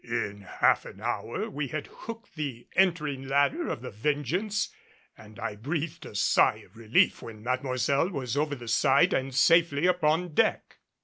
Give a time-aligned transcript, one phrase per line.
[0.03, 4.69] In half an hour we had hooked the entering ladder of the Vengeance
[5.15, 9.85] and I breathed a sigh of relief when Mademoiselle was over the side and safely
[9.85, 10.79] upon deck.